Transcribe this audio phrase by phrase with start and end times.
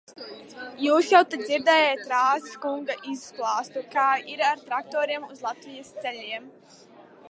[0.85, 6.55] Jūs jau te dzirdējāt Rāznas kunga izklāstu, kā ir ar traktoriem uz Latvijas ceļiem.